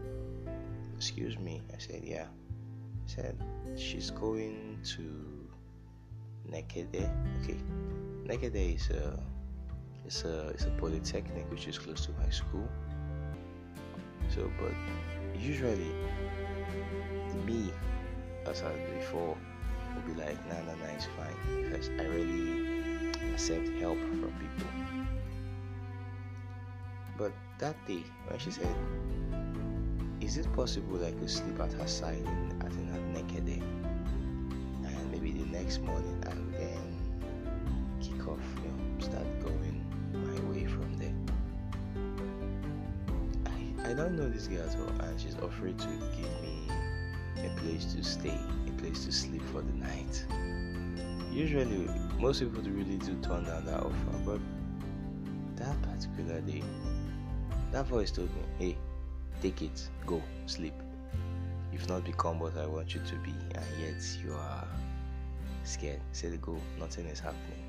"Excuse 0.95 1.37
me." 1.37 1.61
I 1.73 1.77
said, 1.77 2.03
"Yeah." 2.03 2.27
I 2.27 3.07
said, 3.07 3.35
"She's 3.75 4.09
going 4.09 4.79
to 4.95 5.03
Nekede." 6.49 7.11
Okay, 7.43 7.59
Nekede 8.23 8.75
is 8.75 8.89
a 8.89 9.19
it's 10.05 10.23
a 10.23 10.49
it's 10.49 10.65
a 10.65 10.71
polytechnic 10.77 11.49
which 11.49 11.67
is 11.67 11.77
close 11.77 12.05
to 12.05 12.11
my 12.23 12.29
school. 12.29 12.67
So, 14.29 14.51
but 14.59 14.71
usually 15.37 15.91
me, 17.45 17.71
as 18.45 18.61
I 18.61 18.73
said 18.73 18.99
before, 18.99 19.37
would 19.95 20.05
be 20.05 20.21
like, 20.21 20.37
"Nah, 20.47 20.61
nah, 20.65 20.75
nah, 20.75 20.93
it's 20.93 21.07
fine," 21.17 21.63
because 21.63 21.89
I 21.89 22.05
really 22.05 22.81
accept 23.33 23.67
help 23.79 23.99
from 23.99 24.33
people. 24.39 24.69
But 27.17 27.31
that 27.59 27.75
day, 27.87 28.03
when 28.27 28.39
she 28.39 28.51
said, 28.51 28.75
Is 30.21 30.37
it 30.37 30.51
possible 30.53 31.03
I 31.05 31.11
could 31.11 31.29
sleep 31.29 31.59
at 31.59 31.71
her 31.73 31.87
side 31.87 32.17
in, 32.17 32.61
at 32.61 32.73
her 32.73 32.99
Nekede? 33.13 33.61
And 33.61 35.11
maybe 35.11 35.31
the 35.31 35.45
next 35.45 35.81
morning 35.81 36.17
Don't 43.95 44.17
know 44.17 44.27
this 44.27 44.47
girl 44.47 44.67
at 44.67 44.75
all, 44.77 45.07
and 45.07 45.21
she's 45.21 45.37
offered 45.37 45.79
to 45.79 45.87
give 45.87 46.41
me 46.41 46.67
a 47.37 47.49
place 47.61 47.93
to 47.93 48.03
stay, 48.03 48.37
a 48.67 48.71
place 48.81 49.05
to 49.05 49.11
sleep 49.11 49.41
for 49.53 49.61
the 49.61 49.71
night. 49.71 50.25
Usually, 51.31 51.87
most 52.19 52.41
people 52.41 52.61
really 52.63 52.97
do 52.97 53.15
turn 53.21 53.45
down 53.45 53.65
that 53.65 53.79
offer, 53.79 54.17
but 54.25 54.41
that 55.55 55.81
particular 55.81 56.41
day, 56.41 56.61
that 57.71 57.85
voice 57.85 58.11
told 58.11 58.29
me, 58.35 58.41
hey, 58.59 58.77
take 59.41 59.61
it, 59.61 59.89
go, 60.05 60.21
sleep. 60.45 60.73
You've 61.71 61.87
not 61.87 62.03
become 62.03 62.39
what 62.39 62.57
I 62.57 62.65
want 62.65 62.93
you 62.93 62.99
to 62.99 63.15
be, 63.19 63.33
and 63.53 63.65
yet 63.79 64.03
you 64.21 64.33
are 64.33 64.67
scared. 65.63 66.01
Said 66.11 66.41
go, 66.41 66.57
nothing 66.77 67.05
is 67.05 67.21
happening. 67.21 67.63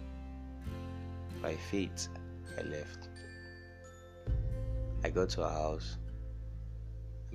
By 1.40 1.54
fate, 1.54 2.09
I 2.59 2.62
left. 2.62 3.11
I 5.04 5.11
got 5.11 5.28
to 5.30 5.42
her 5.42 5.49
house, 5.49 5.99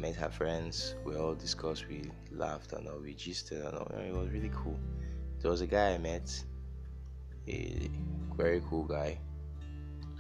met 0.01 0.15
her 0.15 0.31
friends, 0.31 0.95
we 1.05 1.15
all 1.15 1.35
discussed, 1.35 1.87
we 1.87 2.09
laughed 2.31 2.73
and 2.73 2.87
all, 2.87 2.99
we 2.99 3.13
gisted 3.13 3.63
and 3.63 3.77
all. 3.77 3.87
It 3.99 4.13
was 4.13 4.29
really 4.29 4.51
cool. 4.53 4.79
There 5.39 5.51
was 5.51 5.61
a 5.61 5.67
guy 5.67 5.93
I 5.93 5.97
met, 5.99 6.43
a 7.47 7.89
very 8.35 8.61
cool 8.67 8.83
guy. 8.83 9.19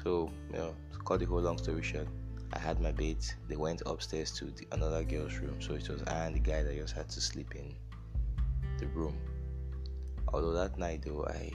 So, 0.03 0.31
you 0.51 0.57
know, 0.57 0.75
to 0.93 0.99
cut 0.99 1.19
the 1.19 1.25
whole 1.25 1.41
long 1.41 1.57
story 1.57 1.81
short, 1.81 2.07
I 2.53 2.59
had 2.59 2.79
my 2.79 2.91
bait. 2.91 3.35
They 3.47 3.55
went 3.55 3.81
upstairs 3.87 4.31
to 4.33 4.45
the, 4.45 4.67
another 4.71 5.03
girl's 5.03 5.37
room. 5.37 5.59
So 5.59 5.73
it 5.73 5.89
was 5.89 6.03
I 6.03 6.25
and 6.25 6.35
the 6.35 6.39
guy 6.39 6.61
that 6.61 6.75
just 6.75 6.93
had 6.93 7.09
to 7.09 7.21
sleep 7.21 7.55
in 7.55 7.73
the 8.77 8.85
room. 8.87 9.17
Although 10.33 10.53
that 10.53 10.77
night, 10.77 11.03
though, 11.05 11.25
I 11.25 11.51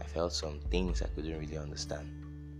I 0.00 0.04
felt 0.04 0.32
some 0.32 0.60
things 0.70 1.02
I 1.02 1.06
couldn't 1.14 1.38
really 1.38 1.56
understand. 1.56 2.10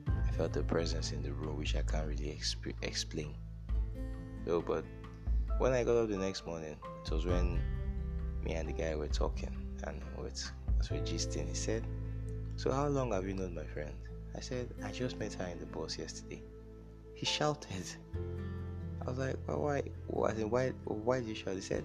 I 0.06 0.30
felt 0.32 0.56
a 0.56 0.62
presence 0.62 1.12
in 1.12 1.22
the 1.22 1.32
room 1.32 1.56
which 1.58 1.74
I 1.74 1.82
can't 1.82 2.06
really 2.06 2.38
exp- 2.38 2.74
explain. 2.82 3.34
So, 4.46 4.60
but 4.60 4.84
when 5.58 5.72
I 5.72 5.84
got 5.84 5.96
up 5.96 6.08
the 6.08 6.16
next 6.16 6.46
morning, 6.46 6.76
it 7.04 7.10
was 7.10 7.26
when 7.26 7.60
me 8.44 8.52
and 8.52 8.68
the 8.68 8.72
guy 8.72 8.94
were 8.94 9.08
talking 9.08 9.54
and 9.84 10.02
with 10.18 10.50
as 10.78 10.90
we're 10.90 11.00
gisting, 11.00 11.48
he 11.48 11.54
said, 11.54 11.86
So 12.56 12.72
how 12.72 12.86
long 12.86 13.12
have 13.12 13.26
you 13.26 13.34
known 13.34 13.54
my 13.54 13.64
friend? 13.64 13.92
I 14.34 14.40
said, 14.40 14.72
I 14.82 14.90
just 14.90 15.18
met 15.18 15.34
her 15.34 15.46
in 15.46 15.58
the 15.58 15.66
bus 15.66 15.98
yesterday. 15.98 16.42
He 17.14 17.26
shouted. 17.26 17.84
I 19.02 19.10
was 19.10 19.18
like, 19.18 19.36
well, 19.46 19.60
why? 19.60 19.82
Why? 20.06 20.32
Why? 20.32 20.68
Why 20.84 21.20
did 21.20 21.28
you 21.28 21.34
shout? 21.34 21.54
He 21.54 21.60
said, 21.60 21.84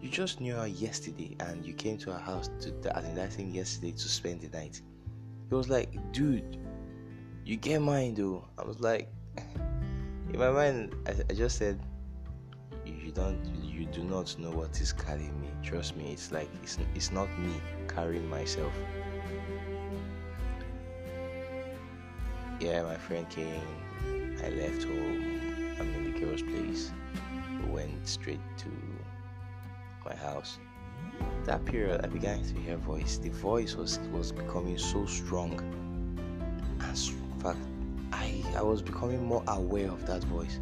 you 0.00 0.08
just 0.08 0.40
knew 0.40 0.54
her 0.54 0.66
yesterday, 0.66 1.36
and 1.40 1.64
you 1.64 1.74
came 1.74 1.98
to 1.98 2.12
her 2.12 2.18
house 2.18 2.50
to 2.60 2.96
as 2.96 3.04
in 3.04 3.14
that 3.16 3.32
thing 3.32 3.54
yesterday 3.54 3.92
to 3.92 4.08
spend 4.08 4.40
the 4.40 4.48
night. 4.48 4.80
He 5.48 5.54
was 5.54 5.68
like, 5.68 5.90
dude, 6.12 6.58
you 7.44 7.56
get 7.56 7.80
mine 7.80 8.14
though. 8.14 8.44
I 8.58 8.64
was 8.64 8.80
like, 8.80 9.08
in 10.32 10.38
my 10.38 10.50
mind, 10.50 10.94
I, 11.06 11.14
I 11.28 11.34
just 11.34 11.58
said, 11.58 11.80
you, 12.84 13.10
don't, 13.10 13.44
you 13.62 13.86
do 13.86 14.04
not 14.04 14.36
know 14.38 14.50
what 14.50 14.80
is 14.80 14.92
carrying 14.92 15.38
me. 15.40 15.48
Trust 15.62 15.96
me, 15.96 16.12
it's 16.12 16.30
like 16.32 16.48
it's, 16.62 16.78
it's 16.94 17.12
not 17.12 17.28
me 17.38 17.52
carrying 17.88 18.28
myself. 18.28 18.72
Yeah, 22.60 22.82
my 22.82 22.96
friend 22.96 23.28
came. 23.28 23.62
I 24.44 24.50
left 24.50 24.84
home. 24.84 25.40
I'm 25.80 25.94
in 25.94 26.12
the 26.12 26.20
girl's 26.20 26.42
place. 26.42 26.92
We 27.62 27.72
went 27.72 28.06
straight 28.06 28.40
to 28.58 28.68
my 30.04 30.14
house. 30.14 30.58
That 31.44 31.64
period, 31.64 32.02
I 32.04 32.06
began 32.06 32.42
to 32.44 32.54
hear 32.60 32.76
voice. 32.76 33.18
The 33.18 33.30
voice 33.30 33.74
was 33.74 33.98
was 34.12 34.30
becoming 34.32 34.78
so 34.78 35.06
strong, 35.06 35.58
and 36.80 36.82
in 36.82 37.40
fact, 37.40 37.58
I 38.12 38.42
I 38.56 38.62
was 38.62 38.82
becoming 38.82 39.24
more 39.24 39.42
aware 39.46 39.90
of 39.90 40.06
that 40.06 40.24
voice. 40.24 40.60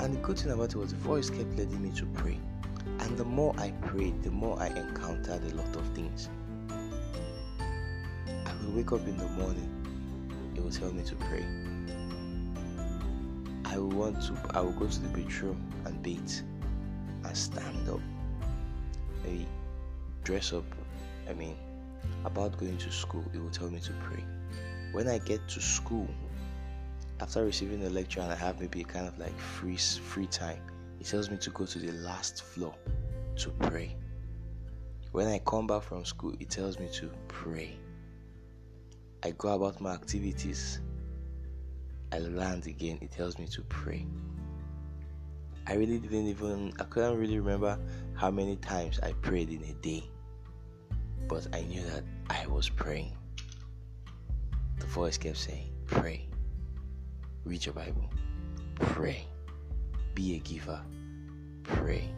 And 0.00 0.14
the 0.14 0.20
good 0.20 0.38
thing 0.38 0.52
about 0.52 0.74
it 0.74 0.76
was 0.76 0.90
the 0.90 0.96
voice 0.98 1.30
kept 1.30 1.56
leading 1.56 1.82
me 1.82 1.90
to 1.96 2.06
pray. 2.06 2.38
And 3.00 3.16
the 3.16 3.24
more 3.24 3.54
I 3.58 3.70
prayed, 3.82 4.22
the 4.22 4.30
more 4.30 4.60
I 4.60 4.68
encountered 4.68 5.42
a 5.50 5.54
lot 5.54 5.74
of 5.76 5.86
things. 5.94 6.28
I 8.28 8.52
would 8.60 8.74
wake 8.74 8.92
up 8.92 9.06
in 9.06 9.16
the 9.16 9.28
morning, 9.28 9.70
it 10.54 10.62
would 10.62 10.72
tell 10.72 10.92
me 10.92 11.02
to 11.04 11.14
pray. 11.16 11.44
I 13.64 13.78
would 13.78 13.92
want 13.92 14.22
to 14.22 14.36
I 14.54 14.60
would 14.60 14.78
go 14.78 14.86
to 14.86 15.00
the 15.00 15.08
bedroom 15.08 15.60
and 15.84 16.02
bathe 16.02 16.32
and 17.24 17.36
stand 17.36 17.88
up. 17.88 18.00
Maybe 19.24 19.46
dress 20.22 20.52
up. 20.52 20.64
I 21.28 21.32
mean 21.32 21.56
about 22.24 22.58
going 22.58 22.78
to 22.78 22.90
school, 22.90 23.24
it 23.32 23.38
will 23.38 23.50
tell 23.50 23.70
me 23.70 23.80
to 23.80 23.92
pray. 24.04 24.24
When 24.92 25.08
I 25.08 25.18
get 25.18 25.46
to 25.48 25.60
school, 25.60 26.08
after 27.24 27.42
receiving 27.42 27.80
the 27.80 27.88
lecture 27.88 28.20
and 28.20 28.30
I 28.30 28.34
have 28.34 28.60
maybe 28.60 28.82
a 28.82 28.84
kind 28.84 29.08
of 29.08 29.18
like 29.18 29.36
free 29.38 29.78
free 29.78 30.26
time, 30.26 30.60
it 31.00 31.06
tells 31.06 31.30
me 31.30 31.38
to 31.38 31.48
go 31.50 31.64
to 31.64 31.78
the 31.78 31.90
last 31.92 32.42
floor 32.42 32.74
to 33.36 33.48
pray. 33.62 33.96
When 35.12 35.28
I 35.28 35.38
come 35.38 35.66
back 35.66 35.84
from 35.84 36.04
school, 36.04 36.34
it 36.38 36.50
tells 36.50 36.78
me 36.78 36.86
to 36.92 37.08
pray. 37.28 37.78
I 39.22 39.30
go 39.38 39.48
about 39.54 39.80
my 39.80 39.94
activities. 39.94 40.82
I 42.12 42.18
land 42.18 42.66
again, 42.66 42.98
it 43.00 43.12
tells 43.12 43.38
me 43.38 43.46
to 43.46 43.62
pray. 43.62 44.06
I 45.66 45.76
really 45.76 45.96
didn't 45.96 46.26
even, 46.26 46.74
I 46.78 46.84
couldn't 46.84 47.18
really 47.18 47.38
remember 47.38 47.78
how 48.12 48.30
many 48.30 48.56
times 48.56 49.00
I 49.02 49.12
prayed 49.22 49.48
in 49.48 49.62
a 49.62 49.72
day, 49.80 50.04
but 51.26 51.46
I 51.54 51.62
knew 51.62 51.84
that 51.84 52.04
I 52.28 52.46
was 52.48 52.68
praying. 52.68 53.16
The 54.78 54.86
voice 54.86 55.16
kept 55.16 55.38
saying, 55.38 55.70
Pray, 55.86 56.28
Read 57.44 57.66
your 57.66 57.74
Bible. 57.74 58.08
Pray. 58.76 59.26
Be 60.14 60.36
a 60.36 60.38
giver. 60.38 60.80
Pray. 61.62 62.08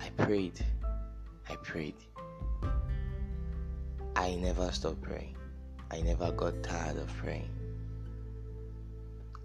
I 0.00 0.08
prayed. 0.16 0.58
I 1.50 1.56
prayed. 1.56 1.96
I 4.16 4.34
never 4.36 4.70
stopped 4.72 5.02
praying. 5.02 5.36
I 5.90 6.00
never 6.00 6.32
got 6.32 6.62
tired 6.62 6.96
of 6.96 7.14
praying. 7.18 7.50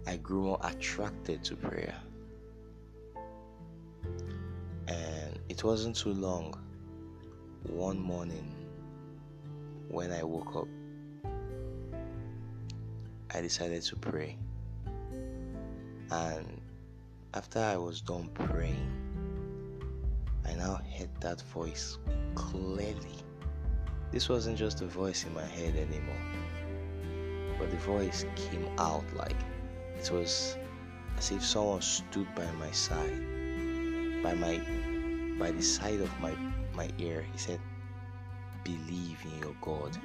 I 0.06 0.16
grew 0.16 0.44
more 0.44 0.60
attracted 0.62 1.44
to 1.44 1.56
prayer. 1.56 1.94
And 4.86 5.38
it 5.50 5.62
wasn't 5.62 5.96
too 5.96 6.14
long. 6.14 6.54
One 7.64 7.98
morning, 7.98 8.54
when 9.88 10.12
I 10.12 10.22
woke 10.22 10.56
up, 10.56 10.68
I 13.34 13.40
decided 13.42 13.82
to 13.82 13.96
pray. 13.96 14.38
And 16.10 16.60
after 17.34 17.58
I 17.58 17.76
was 17.76 18.00
done 18.00 18.30
praying, 18.32 18.90
I 20.46 20.54
now 20.54 20.80
heard 20.96 21.10
that 21.20 21.42
voice 21.42 21.98
clearly. 22.34 23.18
This 24.10 24.30
wasn't 24.30 24.56
just 24.56 24.80
a 24.80 24.86
voice 24.86 25.26
in 25.26 25.34
my 25.34 25.44
head 25.44 25.76
anymore, 25.76 26.24
but 27.58 27.70
the 27.70 27.76
voice 27.76 28.24
came 28.34 28.66
out 28.78 29.04
like 29.14 29.36
it 29.98 30.10
was 30.10 30.56
as 31.18 31.30
if 31.30 31.44
someone 31.44 31.82
stood 31.82 32.34
by 32.34 32.50
my 32.52 32.70
side, 32.70 33.20
by 34.22 34.32
my 34.32 34.58
by 35.38 35.50
the 35.50 35.62
side 35.62 36.00
of 36.00 36.10
my 36.20 36.32
my 36.74 36.88
ear. 36.98 37.26
He 37.30 37.38
said, 37.38 37.60
"Believe 38.64 39.18
in 39.24 39.38
your 39.38 39.54
God." 39.60 39.98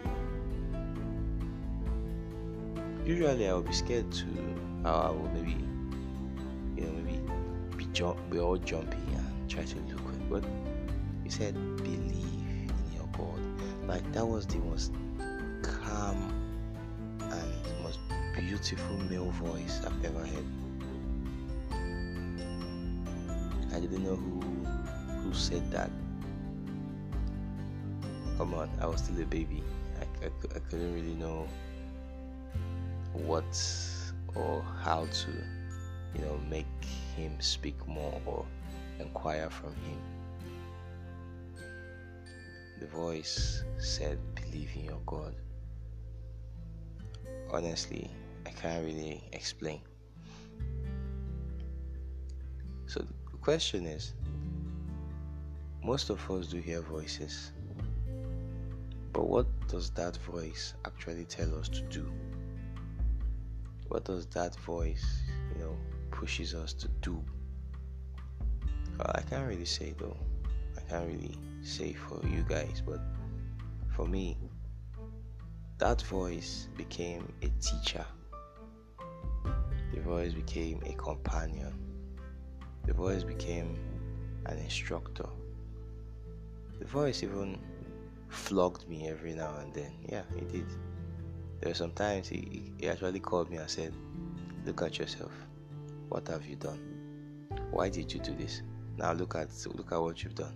Usually 3.05 3.49
I 3.49 3.53
would 3.53 3.67
be 3.67 3.73
scared 3.73 4.11
to 4.11 4.25
I 4.85 5.09
will 5.11 5.29
maybe 5.33 5.57
you 6.75 6.85
know 6.85 6.91
maybe 6.91 7.19
be 7.77 7.85
jump 7.93 8.17
be 8.29 8.39
all 8.39 8.57
jumpy 8.57 8.97
and 9.15 9.49
try 9.49 9.63
to 9.63 9.75
look 9.79 10.03
quick. 10.03 10.29
but 10.29 10.43
he 11.23 11.29
said 11.29 11.53
believe 11.77 12.71
in 12.71 12.93
your 12.95 13.07
God. 13.13 13.39
Like 13.87 14.09
that 14.13 14.25
was 14.25 14.45
the 14.45 14.57
most 14.59 14.93
calm 15.61 16.33
and 17.21 17.83
most 17.83 17.99
beautiful 18.35 18.97
male 19.09 19.31
voice 19.31 19.81
I've 19.85 20.05
ever 20.05 20.19
heard. 20.19 20.45
I 23.73 23.79
didn't 23.79 24.03
know 24.03 24.15
who 24.15 24.39
who 25.21 25.33
said 25.33 25.69
that. 25.71 25.91
Come 28.37 28.53
on 28.53 28.69
I 28.81 28.87
was 28.87 29.01
still 29.01 29.21
a 29.21 29.25
baby. 29.25 29.63
I, 29.99 30.25
I, 30.25 30.29
I 30.55 30.59
couldn't 30.59 30.93
really 30.93 31.15
know 31.15 31.47
what 33.13 33.45
or 34.35 34.63
how 34.81 35.05
to 35.05 35.31
you 36.15 36.21
know 36.25 36.37
make 36.49 36.65
him 37.15 37.39
speak 37.39 37.75
more 37.87 38.19
or 38.25 38.45
inquire 38.99 39.49
from 39.49 39.73
him. 39.75 39.99
The 42.79 42.87
voice 42.87 43.63
said 43.77 44.17
believe 44.35 44.69
in 44.75 44.85
your 44.85 45.01
god. 45.05 45.35
Honestly 47.51 48.09
i 48.45 48.49
can't 48.49 48.83
really 48.83 49.23
explain. 49.31 49.81
So 52.87 52.99
the 52.99 53.37
question 53.37 53.85
is 53.85 54.13
most 55.83 56.09
of 56.09 56.29
us 56.31 56.47
do 56.47 56.57
hear 56.57 56.81
voices 56.81 57.51
but 59.11 59.27
what 59.27 59.45
does 59.67 59.89
that 59.91 60.17
voice 60.17 60.73
actually 60.85 61.25
tell 61.25 61.53
us 61.59 61.67
to 61.69 61.81
do 61.83 62.11
what 63.93 64.05
does 64.05 64.25
that 64.25 64.55
voice, 64.61 65.21
you 65.53 65.63
know, 65.63 65.77
pushes 66.09 66.55
us 66.55 66.73
to 66.73 66.87
do? 67.01 67.23
Well, 68.97 69.11
I 69.13 69.21
can't 69.21 69.47
really 69.47 69.65
say 69.65 69.93
though. 69.99 70.17
I 70.75 70.81
can't 70.89 71.05
really 71.05 71.37
say 71.61 71.93
for 71.93 72.19
you 72.25 72.43
guys, 72.49 72.81
but 72.83 72.99
for 73.95 74.07
me, 74.07 74.35
that 75.77 76.01
voice 76.01 76.69
became 76.75 77.31
a 77.43 77.49
teacher. 77.61 78.03
The 79.93 80.01
voice 80.01 80.33
became 80.33 80.81
a 80.87 80.93
companion. 80.93 81.75
The 82.87 82.93
voice 82.93 83.23
became 83.23 83.77
an 84.47 84.57
instructor. 84.57 85.29
The 86.79 86.85
voice 86.85 87.21
even 87.21 87.59
flogged 88.29 88.89
me 88.89 89.07
every 89.07 89.33
now 89.33 89.55
and 89.61 89.71
then. 89.71 89.91
Yeah, 90.09 90.23
it 90.35 90.51
did. 90.51 90.65
There 91.63 91.69
were 91.69 91.75
some 91.75 91.91
times 91.91 92.27
he, 92.27 92.73
he 92.77 92.89
actually 92.89 93.21
called 93.21 93.49
me 93.49 93.55
and 93.55 93.69
said, 93.69 93.93
Look 94.65 94.81
at 94.81 94.99
yourself. 94.99 95.31
What 96.09 96.27
have 96.27 96.45
you 96.45 96.57
done? 96.57 96.77
Why 97.71 97.87
did 97.87 98.11
you 98.13 98.19
do 98.19 98.35
this? 98.35 98.63
Now 98.97 99.13
look 99.13 99.35
at 99.35 99.47
look 99.73 99.93
at 99.93 100.01
what 100.01 100.21
you've 100.21 100.35
done. 100.35 100.53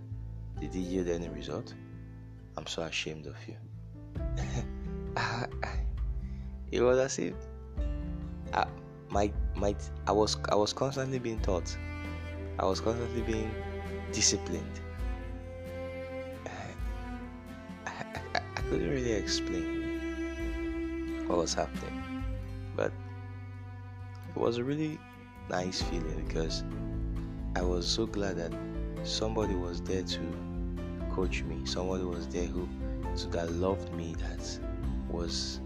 Did 0.60 0.76
it 0.76 0.80
yield 0.80 1.08
any 1.08 1.30
result? 1.30 1.74
I'm 2.58 2.68
so 2.68 2.82
ashamed 2.82 3.26
of 3.26 3.38
you. 3.48 3.56
it 6.74 6.82
was 6.82 6.98
as 6.98 7.20
if 7.20 7.36
I, 8.52 8.68
my 9.10 9.32
my 9.56 9.78
I 10.08 10.12
was 10.12 10.36
I 10.50 10.56
was 10.56 10.74
constantly 10.74 11.20
being 11.20 11.40
taught. 11.40 11.78
I 12.60 12.66
was 12.66 12.82
constantly 12.82 13.22
being 13.22 13.50
disciplined. 14.12 14.82
I, 17.86 17.92
I, 18.36 18.42
I 18.56 18.62
couldn't 18.62 18.90
really 18.90 19.14
explain 19.14 19.77
what 21.28 21.38
was 21.38 21.54
happening. 21.54 22.24
But 22.76 22.92
it 24.36 24.40
was 24.40 24.58
a 24.58 24.64
really 24.64 25.00
nice 25.50 25.82
feeling 25.82 26.24
because 26.28 26.64
I 27.56 27.62
was 27.62 27.88
so 27.88 28.06
glad 28.06 28.38
that 28.38 28.54
somebody 29.04 29.56
was 29.56 29.82
there 29.82 30.04
to 30.04 30.20
coach 31.12 31.44
me. 31.44 31.66
Somebody 31.66 32.04
was 32.04 32.28
there 32.28 32.46
who 32.46 32.68
that 33.32 33.52
loved 33.54 33.92
me, 33.94 34.16
that 34.20 34.60
was, 35.10 35.60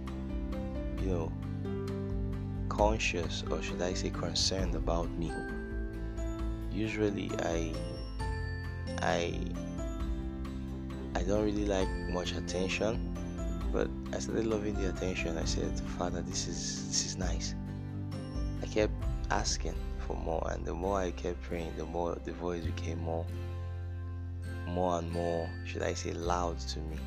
you 1.02 1.08
know, 1.08 1.32
conscious 2.70 3.44
or 3.52 3.62
should 3.62 3.82
I 3.82 3.94
say 3.94 4.10
concerned 4.10 4.76
about 4.76 5.10
me. 5.12 5.32
Usually 6.72 7.30
I 7.40 7.74
I 9.02 9.38
I 11.14 11.24
don't 11.24 11.44
really 11.44 11.66
like 11.66 11.90
much 12.10 12.32
attention 12.32 13.11
but 13.72 13.90
I 14.14 14.20
started 14.20 14.48
loving 14.48 14.76
the 14.76 14.90
attention. 14.90 15.38
I 15.38 15.46
said, 15.46 15.80
Father, 15.98 16.22
this 16.22 16.48
is 16.48 16.88
this 16.88 17.06
is 17.06 17.18
nice. 17.18 17.56
I 18.62 18.66
kept 18.68 18.94
asking 19.30 19.76
for 20.06 20.16
more. 20.18 20.48
And 20.52 20.66
the 20.66 20.74
more 20.74 21.00
I 21.00 21.12
kept 21.12 21.42
praying, 21.42 21.74
the 21.78 21.86
more 21.86 22.18
the 22.24 22.34
voice 22.34 22.66
became 22.66 23.00
more, 23.02 23.26
more 24.68 25.00
and 25.00 25.12
more, 25.12 25.50
should 25.66 25.84
I 25.84 25.94
say, 25.94 26.14
loud 26.14 26.60
to 26.60 26.80
me. 26.80 26.98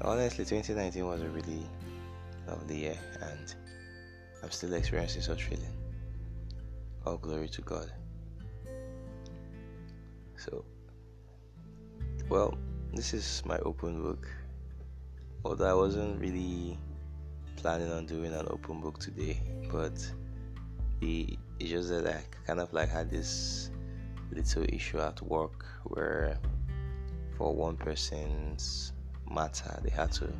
Honestly, 0.00 0.44
2019 0.44 1.06
was 1.06 1.22
a 1.22 1.28
really 1.28 1.66
lovely 2.48 2.80
year, 2.80 2.98
and 3.20 3.54
I'm 4.42 4.50
still 4.50 4.72
experiencing 4.74 5.22
such 5.22 5.44
feeling. 5.44 5.72
All 7.06 7.16
glory 7.16 7.48
to 7.48 7.62
God. 7.62 7.92
So, 10.36 10.64
well, 12.28 12.56
this 12.92 13.14
is 13.14 13.42
my 13.46 13.58
open 13.58 14.02
book. 14.02 14.28
Although 15.44 15.70
I 15.70 15.74
wasn't 15.74 16.20
really 16.20 16.78
planning 17.56 17.90
on 17.92 18.06
doing 18.06 18.32
an 18.32 18.46
open 18.48 18.80
book 18.80 18.98
today, 18.98 19.40
but 19.70 19.92
the 21.00 21.36
it's 21.58 21.70
just 21.70 21.88
that 21.90 22.06
I 22.06 22.22
kind 22.46 22.60
of 22.60 22.72
like 22.72 22.88
had 22.88 23.10
this 23.10 23.70
little 24.30 24.64
issue 24.68 25.00
at 25.00 25.20
work 25.22 25.64
where 25.84 26.38
for 27.36 27.54
one 27.54 27.76
person's 27.76 28.92
matter 29.30 29.78
they 29.82 29.90
had 29.90 30.12
to 30.12 30.32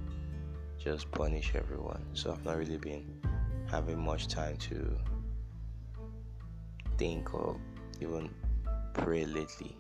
just 0.79 1.11
punish 1.11 1.53
everyone. 1.55 2.05
So 2.15 2.33
I've 2.33 2.45
not 2.45 2.59
really 2.59 2.79
been 2.79 3.21
having 3.71 3.99
much 3.99 4.29
time 4.29 4.57
to 4.59 4.97
think 6.97 7.35
or 7.35 7.57
even 8.01 8.31
pray 8.95 9.25
lately. 9.25 9.77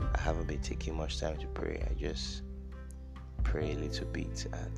I 0.00 0.20
haven't 0.20 0.46
been 0.46 0.60
taking 0.60 0.94
much 0.94 1.18
time 1.20 1.38
to 1.38 1.46
pray. 1.48 1.86
I 1.90 1.94
just 1.94 2.42
pray 3.46 3.74
a 3.74 3.76
little 3.76 4.06
bit 4.08 4.46
at 4.52 4.76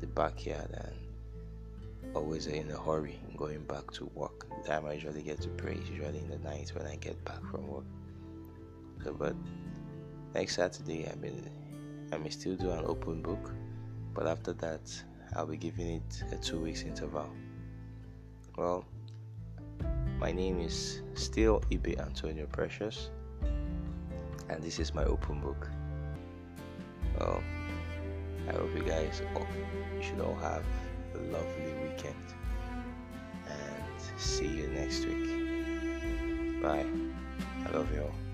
the 0.00 0.06
backyard 0.06 0.70
and 0.72 2.16
always 2.16 2.46
in 2.46 2.70
a 2.70 2.78
hurry 2.78 3.20
going 3.36 3.62
back 3.64 3.90
to 3.92 4.10
work. 4.14 4.46
The 4.62 4.68
time 4.68 4.86
I 4.86 4.94
usually 4.94 5.20
get 5.20 5.42
to 5.42 5.48
pray 5.50 5.74
is 5.74 5.90
usually 5.90 6.18
in 6.18 6.30
the 6.30 6.38
night 6.38 6.72
when 6.74 6.86
I 6.86 6.96
get 6.96 7.22
back 7.26 7.44
from 7.50 7.68
work. 7.68 7.84
So, 9.04 9.12
but 9.12 9.36
next 10.34 10.56
Saturday 10.56 11.06
I 11.10 11.14
may 11.16 11.32
I 12.10 12.16
may 12.16 12.30
still 12.30 12.56
do 12.56 12.70
an 12.70 12.86
open 12.86 13.20
book, 13.20 13.52
but 14.14 14.26
after 14.26 14.54
that 14.54 14.80
I'll 15.36 15.46
be 15.46 15.58
giving 15.58 15.96
it 15.96 16.24
a 16.32 16.36
two 16.36 16.58
weeks 16.58 16.82
interval. 16.82 17.28
Well, 18.56 18.86
my 20.18 20.32
name 20.32 20.58
is 20.58 21.02
still 21.12 21.60
Ibe 21.70 22.00
Antonio 22.00 22.46
Precious 22.46 23.10
and 24.48 24.62
this 24.62 24.78
is 24.78 24.94
my 24.94 25.04
open 25.04 25.40
book. 25.40 25.68
Well, 27.18 27.42
I 28.48 28.52
hope 28.52 28.74
you 28.76 28.82
guys 28.82 29.22
all, 29.34 29.46
you 29.96 30.02
should 30.02 30.20
all 30.20 30.36
have 30.36 30.64
a 31.14 31.18
lovely 31.18 31.72
weekend 31.82 32.14
and 33.48 34.20
see 34.20 34.46
you 34.48 34.68
next 34.68 35.04
week. 35.04 36.62
Bye. 36.62 36.86
I 37.66 37.76
love 37.76 37.92
you 37.94 38.02
all. 38.02 38.29